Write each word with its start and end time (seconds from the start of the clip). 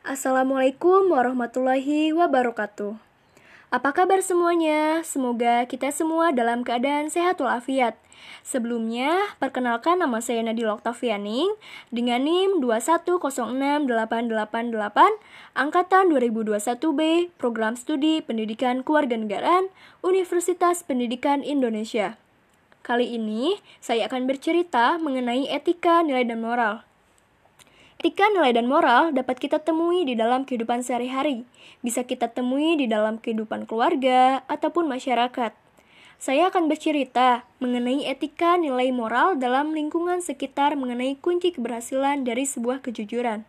Assalamualaikum 0.00 1.12
warahmatullahi 1.12 2.16
wabarakatuh. 2.16 2.96
Apa 3.68 3.92
kabar 3.92 4.24
semuanya? 4.24 5.04
Semoga 5.04 5.68
kita 5.68 5.92
semua 5.92 6.32
dalam 6.32 6.64
keadaan 6.64 7.12
sehat 7.12 7.36
walafiat. 7.36 8.00
Sebelumnya, 8.40 9.12
perkenalkan 9.36 10.00
nama 10.00 10.24
saya 10.24 10.40
Nadila 10.40 10.80
Oktavianing 10.80 11.52
dengan 11.92 12.24
NIM 12.24 12.64
2106888 12.64 13.92
Angkatan 15.52 16.04
2021B 16.16 17.36
Program 17.36 17.76
Studi 17.76 18.24
Pendidikan 18.24 18.80
Kewarganegaraan 18.80 19.68
Universitas 20.00 20.80
Pendidikan 20.80 21.44
Indonesia. 21.44 22.16
Kali 22.80 23.20
ini, 23.20 23.60
saya 23.84 24.08
akan 24.08 24.24
bercerita 24.24 24.96
mengenai 24.96 25.44
etika, 25.52 26.00
nilai, 26.00 26.24
dan 26.24 26.40
moral. 26.40 26.88
Etika, 28.00 28.32
nilai, 28.32 28.56
dan 28.56 28.64
moral 28.64 29.12
dapat 29.12 29.36
kita 29.36 29.60
temui 29.60 30.08
di 30.08 30.16
dalam 30.16 30.48
kehidupan 30.48 30.80
sehari-hari. 30.80 31.44
Bisa 31.84 32.00
kita 32.00 32.32
temui 32.32 32.80
di 32.80 32.88
dalam 32.88 33.20
kehidupan 33.20 33.68
keluarga 33.68 34.40
ataupun 34.48 34.88
masyarakat. 34.88 35.52
Saya 36.16 36.48
akan 36.48 36.72
bercerita 36.72 37.44
mengenai 37.60 38.08
etika 38.08 38.56
nilai 38.56 38.88
moral 38.88 39.36
dalam 39.36 39.76
lingkungan 39.76 40.24
sekitar 40.24 40.80
mengenai 40.80 41.20
kunci 41.20 41.52
keberhasilan 41.52 42.24
dari 42.24 42.48
sebuah 42.48 42.80
kejujuran. 42.80 43.44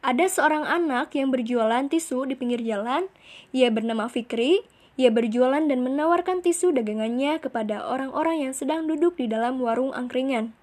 Ada 0.00 0.32
seorang 0.32 0.64
anak 0.64 1.12
yang 1.12 1.28
berjualan 1.28 1.84
tisu 1.92 2.32
di 2.32 2.40
pinggir 2.40 2.64
jalan. 2.64 3.04
Ia 3.52 3.68
bernama 3.68 4.08
Fikri. 4.08 4.64
Ia 4.96 5.12
berjualan 5.12 5.68
dan 5.68 5.84
menawarkan 5.84 6.40
tisu 6.40 6.72
dagangannya 6.72 7.36
kepada 7.36 7.84
orang-orang 7.84 8.48
yang 8.48 8.56
sedang 8.56 8.88
duduk 8.88 9.20
di 9.20 9.28
dalam 9.28 9.60
warung 9.60 9.92
angkringan. 9.92 10.56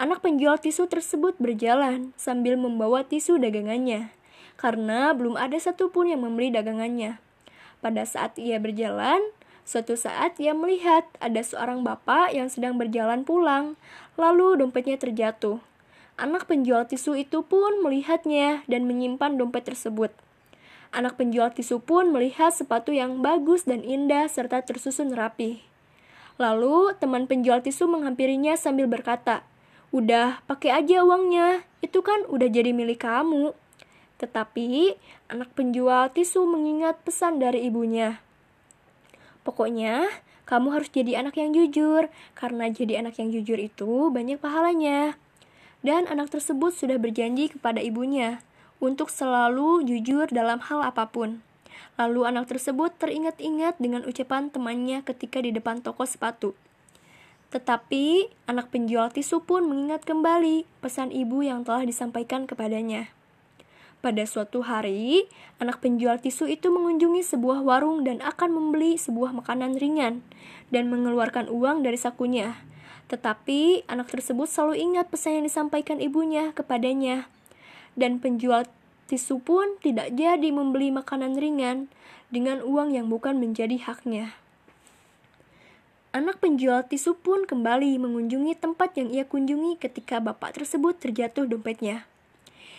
Anak 0.00 0.24
penjual 0.24 0.56
tisu 0.56 0.88
tersebut 0.88 1.36
berjalan 1.36 2.16
sambil 2.16 2.56
membawa 2.56 3.04
tisu 3.04 3.36
dagangannya, 3.36 4.08
karena 4.56 5.12
belum 5.12 5.36
ada 5.36 5.60
satupun 5.60 6.08
yang 6.08 6.24
membeli 6.24 6.48
dagangannya. 6.48 7.20
Pada 7.82 8.06
saat 8.06 8.38
ia 8.40 8.56
berjalan, 8.62 9.20
suatu 9.68 9.98
saat 9.98 10.38
ia 10.40 10.54
melihat 10.54 11.04
ada 11.18 11.42
seorang 11.42 11.84
bapak 11.84 12.32
yang 12.32 12.48
sedang 12.48 12.78
berjalan 12.78 13.26
pulang, 13.26 13.76
lalu 14.16 14.56
dompetnya 14.58 14.96
terjatuh. 14.96 15.58
Anak 16.16 16.46
penjual 16.46 16.86
tisu 16.86 17.18
itu 17.18 17.42
pun 17.42 17.82
melihatnya 17.82 18.62
dan 18.70 18.84
menyimpan 18.86 19.34
dompet 19.34 19.66
tersebut. 19.66 20.12
Anak 20.92 21.16
penjual 21.16 21.48
tisu 21.50 21.80
pun 21.80 22.12
melihat 22.12 22.52
sepatu 22.52 22.92
yang 22.92 23.24
bagus 23.24 23.64
dan 23.64 23.80
indah 23.80 24.28
serta 24.28 24.60
tersusun 24.60 25.16
rapi. 25.16 25.64
Lalu 26.36 26.92
teman 27.00 27.24
penjual 27.24 27.64
tisu 27.64 27.88
menghampirinya 27.88 28.60
sambil 28.60 28.84
berkata, 28.84 29.40
Udah, 29.92 30.40
pakai 30.48 30.72
aja 30.72 31.04
uangnya. 31.04 31.68
Itu 31.84 32.00
kan 32.00 32.24
udah 32.24 32.48
jadi 32.48 32.72
milik 32.72 33.04
kamu. 33.04 33.52
Tetapi, 34.16 34.96
anak 35.28 35.52
penjual 35.52 36.08
tisu 36.08 36.48
mengingat 36.48 36.96
pesan 37.04 37.36
dari 37.36 37.68
ibunya. 37.68 38.24
Pokoknya, 39.44 40.08
kamu 40.48 40.72
harus 40.72 40.88
jadi 40.88 41.20
anak 41.20 41.36
yang 41.36 41.52
jujur, 41.52 42.08
karena 42.32 42.72
jadi 42.72 43.04
anak 43.04 43.20
yang 43.20 43.36
jujur 43.36 43.60
itu 43.60 44.08
banyak 44.08 44.40
pahalanya. 44.40 45.20
Dan 45.84 46.08
anak 46.08 46.32
tersebut 46.32 46.72
sudah 46.72 46.96
berjanji 46.96 47.52
kepada 47.52 47.84
ibunya 47.84 48.40
untuk 48.80 49.12
selalu 49.12 49.84
jujur 49.84 50.24
dalam 50.32 50.64
hal 50.72 50.80
apa 50.80 51.10
pun. 51.12 51.44
Lalu 52.00 52.24
anak 52.24 52.48
tersebut 52.48 52.96
teringat-ingat 52.96 53.76
dengan 53.76 54.08
ucapan 54.08 54.48
temannya 54.48 55.04
ketika 55.04 55.44
di 55.44 55.52
depan 55.52 55.84
toko 55.84 56.08
sepatu. 56.08 56.56
Tetapi 57.52 58.32
anak 58.48 58.72
penjual 58.72 59.12
tisu 59.12 59.44
pun 59.44 59.68
mengingat 59.68 60.08
kembali 60.08 60.64
pesan 60.80 61.12
ibu 61.12 61.44
yang 61.44 61.68
telah 61.68 61.84
disampaikan 61.84 62.48
kepadanya. 62.48 63.12
Pada 64.02 64.26
suatu 64.26 64.66
hari, 64.66 65.30
anak 65.62 65.78
penjual 65.78 66.18
tisu 66.18 66.50
itu 66.50 66.72
mengunjungi 66.72 67.22
sebuah 67.22 67.62
warung 67.62 68.02
dan 68.02 68.18
akan 68.18 68.50
membeli 68.50 68.98
sebuah 68.98 69.30
makanan 69.30 69.78
ringan 69.78 70.26
dan 70.74 70.90
mengeluarkan 70.90 71.46
uang 71.46 71.86
dari 71.86 71.94
sakunya. 71.94 72.58
Tetapi 73.12 73.86
anak 73.86 74.08
tersebut 74.10 74.48
selalu 74.50 74.80
ingat 74.80 75.06
pesan 75.12 75.38
yang 75.38 75.46
disampaikan 75.46 76.00
ibunya 76.00 76.50
kepadanya. 76.56 77.30
Dan 77.94 78.18
penjual 78.18 78.66
tisu 79.06 79.44
pun 79.44 79.76
tidak 79.84 80.10
jadi 80.16 80.48
membeli 80.48 80.88
makanan 80.88 81.36
ringan 81.36 81.92
dengan 82.32 82.64
uang 82.64 82.96
yang 82.96 83.12
bukan 83.12 83.36
menjadi 83.36 83.76
haknya. 83.86 84.34
Anak 86.12 86.44
penjual 86.44 86.84
tisu 86.84 87.16
pun 87.16 87.48
kembali 87.48 87.96
mengunjungi 87.96 88.60
tempat 88.60 89.00
yang 89.00 89.08
ia 89.08 89.24
kunjungi 89.24 89.80
ketika 89.80 90.20
bapak 90.20 90.60
tersebut 90.60 90.92
terjatuh 91.00 91.48
dompetnya. 91.48 92.04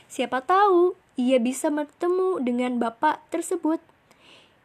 Siapa 0.05 0.45
tahu 0.45 0.93
ia 1.17 1.41
bisa 1.41 1.73
bertemu 1.73 2.37
dengan 2.45 2.77
bapak 2.77 3.25
tersebut. 3.33 3.81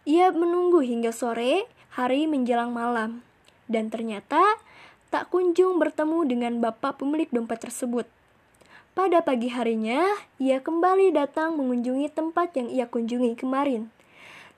Ia 0.05 0.37
menunggu 0.37 0.85
hingga 0.85 1.17
sore, 1.17 1.65
hari 1.97 2.29
menjelang 2.29 2.69
malam, 2.69 3.25
dan 3.73 3.89
ternyata 3.89 4.61
tak 5.09 5.33
kunjung 5.33 5.81
bertemu 5.81 6.29
dengan 6.29 6.61
bapak 6.61 7.01
pemilik 7.01 7.33
dompet 7.33 7.65
tersebut. 7.65 8.05
Pada 8.93 9.25
pagi 9.25 9.49
harinya, 9.49 10.05
ia 10.37 10.61
kembali 10.61 11.17
datang 11.17 11.57
mengunjungi 11.57 12.13
tempat 12.13 12.53
yang 12.53 12.69
ia 12.69 12.85
kunjungi 12.85 13.33
kemarin 13.33 13.89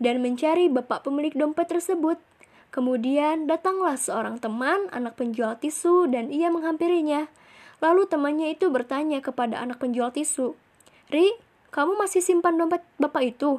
dan 0.03 0.19
mencari 0.19 0.67
bapak 0.67 1.07
pemilik 1.07 1.31
dompet 1.31 1.71
tersebut 1.71 2.19
Kemudian 2.71 3.51
datanglah 3.51 3.99
seorang 3.99 4.39
teman 4.39 4.87
anak 4.95 5.19
penjual 5.19 5.59
tisu 5.59 6.07
dan 6.07 6.31
ia 6.31 6.55
menghampirinya. 6.55 7.27
Lalu 7.83 8.07
temannya 8.07 8.55
itu 8.55 8.71
bertanya 8.71 9.19
kepada 9.19 9.59
anak 9.59 9.83
penjual 9.83 10.15
tisu, 10.15 10.55
Ri, 11.11 11.35
kamu 11.75 11.99
masih 11.99 12.23
simpan 12.23 12.55
dompet 12.55 12.87
bapak 13.03 13.35
itu? 13.35 13.59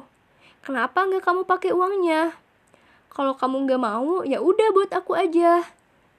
Kenapa 0.64 1.04
nggak 1.04 1.20
kamu 1.20 1.44
pakai 1.44 1.76
uangnya? 1.76 2.32
Kalau 3.12 3.36
kamu 3.36 3.68
nggak 3.68 3.82
mau, 3.82 4.24
ya 4.24 4.40
udah 4.40 4.68
buat 4.72 4.88
aku 4.96 5.12
aja. 5.12 5.60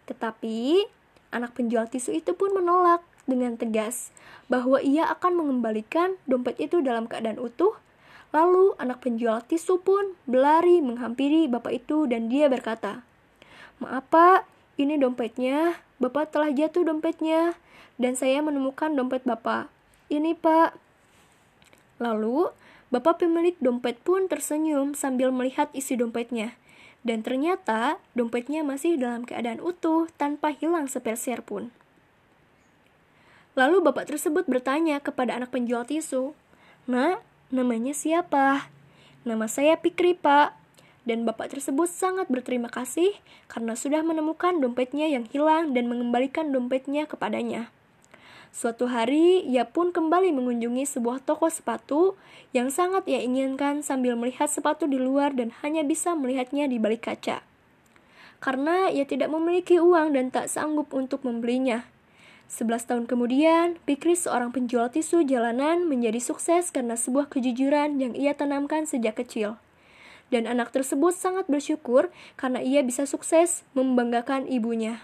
Tetapi 0.06 0.86
anak 1.34 1.58
penjual 1.58 1.90
tisu 1.90 2.14
itu 2.14 2.38
pun 2.38 2.54
menolak 2.54 3.02
dengan 3.26 3.58
tegas 3.58 4.14
bahwa 4.52 4.78
ia 4.84 5.10
akan 5.10 5.34
mengembalikan 5.42 6.20
dompet 6.30 6.60
itu 6.62 6.86
dalam 6.86 7.10
keadaan 7.10 7.42
utuh 7.42 7.74
Lalu 8.34 8.74
anak 8.82 9.06
penjual 9.06 9.46
tisu 9.46 9.78
pun 9.86 10.18
berlari 10.26 10.82
menghampiri 10.82 11.46
bapak 11.46 11.86
itu 11.86 12.10
dan 12.10 12.34
dia 12.34 12.50
berkata, 12.50 13.06
Maaf 13.78 14.10
pak, 14.10 14.50
ini 14.82 14.98
dompetnya. 14.98 15.78
Bapak 16.02 16.34
telah 16.34 16.50
jatuh 16.50 16.82
dompetnya. 16.82 17.54
Dan 18.02 18.18
saya 18.18 18.42
menemukan 18.42 18.90
dompet 18.98 19.22
bapak. 19.22 19.70
Ini 20.10 20.34
pak. 20.34 20.74
Lalu, 22.02 22.50
bapak 22.90 23.22
pemilik 23.22 23.54
dompet 23.62 24.02
pun 24.02 24.26
tersenyum 24.26 24.98
sambil 24.98 25.30
melihat 25.30 25.70
isi 25.78 25.94
dompetnya. 25.94 26.58
Dan 27.06 27.22
ternyata 27.22 28.02
dompetnya 28.18 28.66
masih 28.66 28.98
dalam 28.98 29.28
keadaan 29.28 29.62
utuh 29.62 30.10
tanpa 30.18 30.56
hilang 30.56 30.90
sepeser 30.90 31.46
pun. 31.46 31.70
Lalu 33.54 33.86
bapak 33.86 34.10
tersebut 34.10 34.50
bertanya 34.50 34.98
kepada 34.98 35.38
anak 35.38 35.54
penjual 35.54 35.86
tisu, 35.86 36.34
Nak, 36.90 37.22
Namanya 37.54 37.94
siapa? 37.94 38.66
Nama 39.30 39.46
saya 39.46 39.78
Pikri, 39.78 40.18
Pak. 40.18 40.58
Dan 41.06 41.22
bapak 41.22 41.54
tersebut 41.54 41.86
sangat 41.86 42.26
berterima 42.26 42.66
kasih 42.66 43.14
karena 43.46 43.78
sudah 43.78 44.02
menemukan 44.02 44.58
dompetnya 44.58 45.06
yang 45.06 45.30
hilang 45.30 45.70
dan 45.78 45.86
mengembalikan 45.86 46.50
dompetnya 46.50 47.06
kepadanya. 47.06 47.70
Suatu 48.50 48.90
hari, 48.90 49.46
ia 49.46 49.70
pun 49.70 49.94
kembali 49.94 50.34
mengunjungi 50.34 50.98
sebuah 50.98 51.22
toko 51.22 51.46
sepatu 51.54 52.18
yang 52.58 52.74
sangat 52.74 53.06
ia 53.06 53.22
inginkan 53.22 53.86
sambil 53.86 54.18
melihat 54.18 54.50
sepatu 54.50 54.90
di 54.90 54.98
luar 54.98 55.38
dan 55.38 55.54
hanya 55.62 55.86
bisa 55.86 56.18
melihatnya 56.18 56.66
di 56.66 56.82
balik 56.82 57.06
kaca. 57.06 57.46
Karena 58.42 58.90
ia 58.90 59.06
tidak 59.06 59.30
memiliki 59.30 59.78
uang 59.78 60.18
dan 60.18 60.34
tak 60.34 60.50
sanggup 60.50 60.90
untuk 60.90 61.22
membelinya. 61.22 61.86
Sebelas 62.48 62.86
tahun 62.86 63.10
kemudian, 63.10 63.82
Pikri 63.88 64.14
seorang 64.14 64.54
penjual 64.54 64.92
tisu 64.92 65.26
jalanan 65.26 65.90
menjadi 65.90 66.22
sukses 66.22 66.70
karena 66.70 66.94
sebuah 66.94 67.32
kejujuran 67.32 67.98
yang 67.98 68.14
ia 68.14 68.38
tanamkan 68.38 68.86
sejak 68.86 69.18
kecil. 69.18 69.58
Dan 70.30 70.46
anak 70.46 70.74
tersebut 70.74 71.14
sangat 71.14 71.50
bersyukur 71.50 72.10
karena 72.38 72.62
ia 72.62 72.82
bisa 72.86 73.06
sukses 73.06 73.66
membanggakan 73.78 74.46
ibunya. 74.50 75.02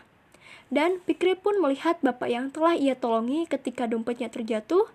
Dan 0.69 1.01
Pikri 1.01 1.33
pun 1.33 1.57
melihat 1.57 1.97
bapak 2.05 2.29
yang 2.29 2.53
telah 2.53 2.77
ia 2.77 2.93
tolongi 2.93 3.49
ketika 3.49 3.89
dompetnya 3.89 4.29
terjatuh 4.29 4.85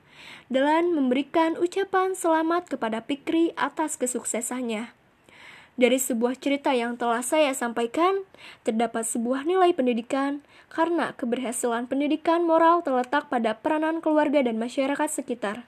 dan 0.47 0.95
memberikan 0.95 1.59
ucapan 1.59 2.15
selamat 2.15 2.71
kepada 2.71 3.03
Pikri 3.03 3.51
atas 3.59 3.99
kesuksesannya. 3.99 5.04
Dari 5.75 5.99
sebuah 5.99 6.39
cerita 6.39 6.71
yang 6.71 6.95
telah 6.95 7.19
saya 7.19 7.51
sampaikan, 7.51 8.23
terdapat 8.63 9.03
sebuah 9.03 9.43
nilai 9.43 9.75
pendidikan 9.75 10.47
karena 10.71 11.11
keberhasilan 11.19 11.91
pendidikan 11.91 12.47
moral 12.47 12.87
terletak 12.87 13.27
pada 13.27 13.59
peranan 13.59 13.99
keluarga 13.99 14.39
dan 14.47 14.55
masyarakat 14.55 15.11
sekitar. 15.11 15.67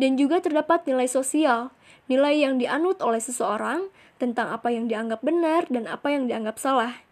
Dan 0.00 0.16
juga 0.16 0.40
terdapat 0.40 0.88
nilai 0.88 1.04
sosial, 1.04 1.76
nilai 2.08 2.40
yang 2.40 2.56
dianut 2.56 3.04
oleh 3.04 3.20
seseorang 3.20 3.92
tentang 4.16 4.48
apa 4.48 4.72
yang 4.72 4.88
dianggap 4.88 5.20
benar 5.20 5.68
dan 5.68 5.92
apa 5.92 6.08
yang 6.08 6.24
dianggap 6.24 6.56
salah. 6.56 7.04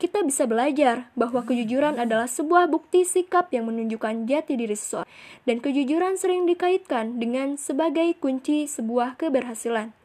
kita 0.00 0.24
bisa 0.24 0.48
belajar 0.48 1.12
bahwa 1.12 1.44
kejujuran 1.44 2.00
adalah 2.00 2.24
sebuah 2.24 2.72
bukti 2.72 3.04
sikap 3.04 3.52
yang 3.52 3.68
menunjukkan 3.68 4.24
jati 4.24 4.56
diri 4.56 4.72
seseorang, 4.72 5.04
dan 5.44 5.60
kejujuran 5.60 6.16
sering 6.16 6.48
dikaitkan 6.48 7.20
dengan 7.20 7.60
sebagai 7.60 8.16
kunci 8.16 8.64
sebuah 8.64 9.20
keberhasilan. 9.20 9.99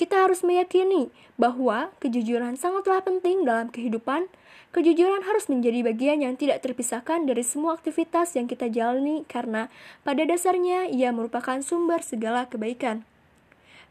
Kita 0.00 0.24
harus 0.24 0.40
meyakini 0.40 1.12
bahwa 1.36 1.92
kejujuran 2.00 2.56
sangatlah 2.56 3.04
penting 3.04 3.44
dalam 3.44 3.68
kehidupan. 3.68 4.26
Kejujuran 4.72 5.28
harus 5.28 5.52
menjadi 5.52 5.84
bagian 5.84 6.24
yang 6.24 6.34
tidak 6.40 6.64
terpisahkan 6.64 7.28
dari 7.28 7.44
semua 7.44 7.76
aktivitas 7.76 8.32
yang 8.40 8.48
kita 8.48 8.72
jalani, 8.72 9.28
karena 9.28 9.68
pada 10.00 10.24
dasarnya 10.24 10.88
ia 10.88 11.12
merupakan 11.12 11.60
sumber 11.60 12.00
segala 12.00 12.48
kebaikan. 12.48 13.04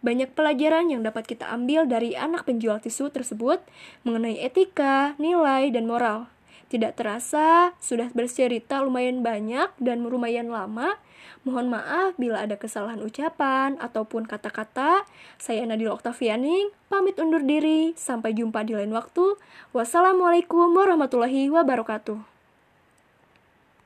Banyak 0.00 0.32
pelajaran 0.32 0.88
yang 0.88 1.04
dapat 1.04 1.28
kita 1.28 1.52
ambil 1.52 1.84
dari 1.84 2.16
anak 2.16 2.48
penjual 2.48 2.80
tisu 2.80 3.12
tersebut 3.12 3.60
mengenai 4.08 4.40
etika, 4.40 5.12
nilai, 5.20 5.68
dan 5.68 5.84
moral. 5.84 6.32
Tidak 6.68 6.92
terasa, 6.92 7.72
sudah 7.80 8.12
bercerita 8.12 8.84
lumayan 8.84 9.24
banyak 9.24 9.72
dan 9.80 10.04
lumayan 10.04 10.52
lama. 10.52 11.00
Mohon 11.40 11.80
maaf 11.80 12.10
bila 12.20 12.44
ada 12.44 12.60
kesalahan 12.60 13.00
ucapan 13.00 13.80
ataupun 13.80 14.28
kata-kata. 14.28 15.08
Saya 15.40 15.64
Nadil 15.64 15.88
Oktavianing, 15.88 16.68
pamit 16.92 17.16
undur 17.16 17.40
diri. 17.40 17.96
Sampai 17.96 18.36
jumpa 18.36 18.60
di 18.68 18.76
lain 18.76 18.92
waktu. 18.92 19.40
Wassalamualaikum 19.72 20.68
warahmatullahi 20.76 21.48
wabarakatuh. 21.48 22.29